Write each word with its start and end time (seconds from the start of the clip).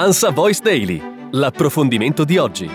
Ansa 0.00 0.30
Voice 0.30 0.60
Daily, 0.62 1.02
l'approfondimento 1.32 2.22
di 2.22 2.38
oggi. 2.38 2.70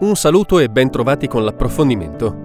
Un 0.00 0.14
saluto 0.14 0.58
e 0.58 0.68
ben 0.68 0.90
trovati 0.90 1.26
con 1.26 1.42
l'approfondimento. 1.42 2.36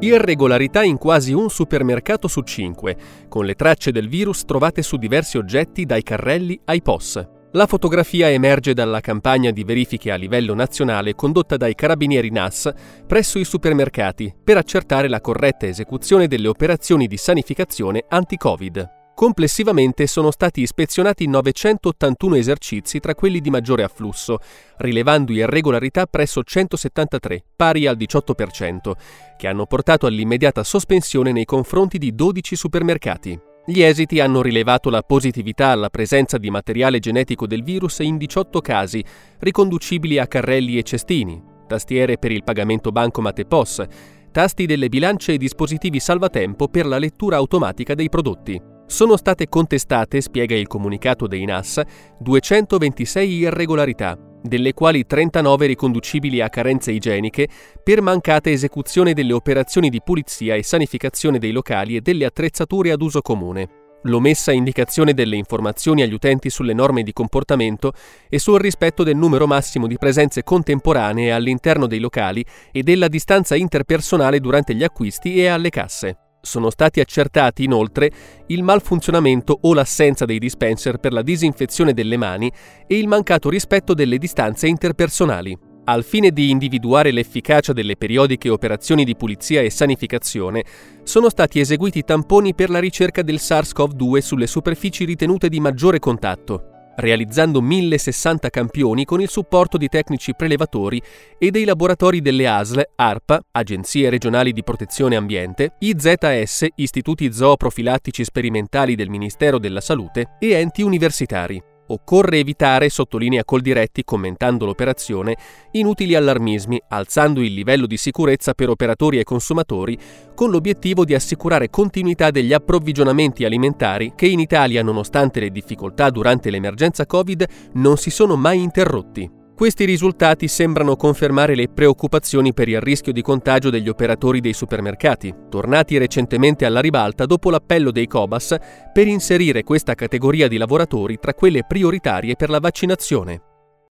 Irregolarità 0.00 0.82
in 0.82 0.98
quasi 0.98 1.32
un 1.32 1.48
supermercato 1.48 2.26
su 2.26 2.40
cinque, 2.40 2.96
con 3.28 3.44
le 3.44 3.54
tracce 3.54 3.92
del 3.92 4.08
virus 4.08 4.44
trovate 4.44 4.82
su 4.82 4.96
diversi 4.96 5.38
oggetti 5.38 5.84
dai 5.84 6.02
carrelli 6.02 6.60
ai 6.64 6.82
POS. 6.82 7.37
La 7.52 7.66
fotografia 7.66 8.28
emerge 8.30 8.74
dalla 8.74 9.00
campagna 9.00 9.50
di 9.50 9.64
verifiche 9.64 10.12
a 10.12 10.16
livello 10.16 10.52
nazionale 10.52 11.14
condotta 11.14 11.56
dai 11.56 11.74
carabinieri 11.74 12.30
NAS 12.30 12.70
presso 13.06 13.38
i 13.38 13.44
supermercati 13.44 14.34
per 14.44 14.58
accertare 14.58 15.08
la 15.08 15.22
corretta 15.22 15.66
esecuzione 15.66 16.26
delle 16.26 16.48
operazioni 16.48 17.06
di 17.06 17.16
sanificazione 17.16 18.04
anti-Covid. 18.06 18.96
Complessivamente 19.14 20.06
sono 20.06 20.30
stati 20.30 20.60
ispezionati 20.60 21.26
981 21.26 22.36
esercizi 22.36 23.00
tra 23.00 23.14
quelli 23.14 23.40
di 23.40 23.48
maggiore 23.48 23.82
afflusso, 23.82 24.38
rilevando 24.76 25.32
irregolarità 25.32 26.04
presso 26.04 26.42
173, 26.42 27.44
pari 27.56 27.86
al 27.86 27.96
18%, 27.96 28.92
che 29.38 29.48
hanno 29.48 29.64
portato 29.64 30.06
all'immediata 30.06 30.62
sospensione 30.62 31.32
nei 31.32 31.46
confronti 31.46 31.96
di 31.96 32.14
12 32.14 32.54
supermercati. 32.54 33.47
Gli 33.70 33.82
esiti 33.82 34.18
hanno 34.18 34.40
rilevato 34.40 34.88
la 34.88 35.02
positività 35.02 35.66
alla 35.66 35.90
presenza 35.90 36.38
di 36.38 36.48
materiale 36.48 37.00
genetico 37.00 37.46
del 37.46 37.62
virus 37.62 37.98
in 37.98 38.16
18 38.16 38.62
casi, 38.62 39.04
riconducibili 39.40 40.18
a 40.18 40.26
carrelli 40.26 40.78
e 40.78 40.82
cestini, 40.82 41.38
tastiere 41.66 42.16
per 42.16 42.32
il 42.32 42.44
pagamento 42.44 42.90
bancomat 42.92 43.40
e 43.40 43.44
POS, 43.44 43.84
tasti 44.32 44.64
delle 44.64 44.88
bilance 44.88 45.34
e 45.34 45.36
dispositivi 45.36 46.00
salvatempo 46.00 46.68
per 46.68 46.86
la 46.86 46.96
lettura 46.96 47.36
automatica 47.36 47.94
dei 47.94 48.08
prodotti. 48.08 48.58
Sono 48.86 49.18
state 49.18 49.50
contestate, 49.50 50.22
spiega 50.22 50.54
il 50.54 50.66
comunicato 50.66 51.26
dei 51.26 51.44
NAS, 51.44 51.82
226 52.20 53.30
irregolarità, 53.30 54.18
delle 54.42 54.72
quali 54.72 55.06
39 55.06 55.66
riconducibili 55.66 56.40
a 56.40 56.48
carenze 56.48 56.92
igieniche 56.92 57.48
per 57.82 58.00
mancata 58.02 58.50
esecuzione 58.50 59.12
delle 59.12 59.32
operazioni 59.32 59.90
di 59.90 60.00
pulizia 60.02 60.54
e 60.54 60.62
sanificazione 60.62 61.38
dei 61.38 61.52
locali 61.52 61.96
e 61.96 62.00
delle 62.00 62.24
attrezzature 62.24 62.90
ad 62.90 63.02
uso 63.02 63.20
comune. 63.20 63.86
L'omessa 64.02 64.52
indicazione 64.52 65.12
delle 65.12 65.34
informazioni 65.34 66.02
agli 66.02 66.12
utenti 66.12 66.50
sulle 66.50 66.72
norme 66.72 67.02
di 67.02 67.12
comportamento 67.12 67.92
e 68.28 68.38
sul 68.38 68.60
rispetto 68.60 69.02
del 69.02 69.16
numero 69.16 69.46
massimo 69.46 69.88
di 69.88 69.98
presenze 69.98 70.44
contemporanee 70.44 71.32
all'interno 71.32 71.88
dei 71.88 71.98
locali 71.98 72.44
e 72.70 72.84
della 72.84 73.08
distanza 73.08 73.56
interpersonale 73.56 74.38
durante 74.38 74.74
gli 74.74 74.84
acquisti 74.84 75.40
e 75.40 75.48
alle 75.48 75.70
casse. 75.70 76.27
Sono 76.48 76.70
stati 76.70 77.00
accertati 77.00 77.64
inoltre 77.64 78.10
il 78.46 78.62
malfunzionamento 78.62 79.58
o 79.60 79.74
l'assenza 79.74 80.24
dei 80.24 80.38
dispenser 80.38 80.96
per 80.96 81.12
la 81.12 81.20
disinfezione 81.20 81.92
delle 81.92 82.16
mani 82.16 82.50
e 82.86 82.96
il 82.96 83.06
mancato 83.06 83.50
rispetto 83.50 83.92
delle 83.92 84.16
distanze 84.16 84.66
interpersonali. 84.66 85.54
Al 85.84 86.02
fine 86.04 86.30
di 86.30 86.48
individuare 86.48 87.10
l'efficacia 87.10 87.74
delle 87.74 87.98
periodiche 87.98 88.48
operazioni 88.48 89.04
di 89.04 89.14
pulizia 89.14 89.60
e 89.60 89.68
sanificazione, 89.68 90.64
sono 91.02 91.28
stati 91.28 91.60
eseguiti 91.60 92.02
tamponi 92.02 92.54
per 92.54 92.70
la 92.70 92.78
ricerca 92.78 93.20
del 93.20 93.36
SARS-CoV-2 93.36 94.18
sulle 94.20 94.46
superfici 94.46 95.04
ritenute 95.04 95.50
di 95.50 95.60
maggiore 95.60 95.98
contatto 95.98 96.77
realizzando 96.98 97.60
1060 97.60 98.50
campioni 98.50 99.04
con 99.04 99.20
il 99.20 99.28
supporto 99.28 99.76
di 99.76 99.88
tecnici 99.88 100.34
prelevatori 100.34 101.00
e 101.38 101.50
dei 101.50 101.64
laboratori 101.64 102.20
delle 102.20 102.48
ASL, 102.48 102.90
ARPA, 102.96 103.42
Agenzie 103.52 104.10
regionali 104.10 104.52
di 104.52 104.62
protezione 104.62 105.16
ambiente, 105.16 105.74
IZS, 105.78 106.66
Istituti 106.76 107.32
zooprofilattici 107.32 108.24
sperimentali 108.24 108.94
del 108.94 109.08
Ministero 109.08 109.58
della 109.58 109.80
Salute 109.80 110.36
e 110.38 110.52
enti 110.52 110.82
universitari. 110.82 111.67
Occorre 111.88 112.38
evitare, 112.38 112.88
sottolinea 112.88 113.44
Coldiretti 113.44 114.04
commentando 114.04 114.66
l'operazione, 114.66 115.36
inutili 115.72 116.14
allarmismi, 116.14 116.80
alzando 116.88 117.40
il 117.40 117.52
livello 117.54 117.86
di 117.86 117.96
sicurezza 117.96 118.54
per 118.54 118.68
operatori 118.68 119.18
e 119.18 119.24
consumatori, 119.24 119.98
con 120.34 120.50
l'obiettivo 120.50 121.04
di 121.04 121.14
assicurare 121.14 121.70
continuità 121.70 122.30
degli 122.30 122.52
approvvigionamenti 122.52 123.44
alimentari 123.44 124.12
che 124.14 124.26
in 124.26 124.40
Italia, 124.40 124.82
nonostante 124.82 125.40
le 125.40 125.50
difficoltà 125.50 126.10
durante 126.10 126.50
l'emergenza 126.50 127.06
Covid, 127.06 127.46
non 127.74 127.96
si 127.96 128.10
sono 128.10 128.36
mai 128.36 128.62
interrotti. 128.62 129.37
Questi 129.58 129.84
risultati 129.84 130.46
sembrano 130.46 130.94
confermare 130.94 131.56
le 131.56 131.66
preoccupazioni 131.66 132.54
per 132.54 132.68
il 132.68 132.80
rischio 132.80 133.12
di 133.12 133.22
contagio 133.22 133.70
degli 133.70 133.88
operatori 133.88 134.38
dei 134.38 134.52
supermercati, 134.52 135.34
tornati 135.50 135.98
recentemente 135.98 136.64
alla 136.64 136.78
ribalta 136.78 137.26
dopo 137.26 137.50
l'appello 137.50 137.90
dei 137.90 138.06
Cobas 138.06 138.54
per 138.92 139.08
inserire 139.08 139.64
questa 139.64 139.96
categoria 139.96 140.46
di 140.46 140.58
lavoratori 140.58 141.18
tra 141.18 141.34
quelle 141.34 141.64
prioritarie 141.66 142.36
per 142.36 142.50
la 142.50 142.60
vaccinazione. 142.60 143.47